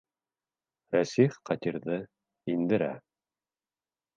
Рәсих 0.95 1.37
Ҡадирҙы 1.49 1.99
индерә. 2.55 2.91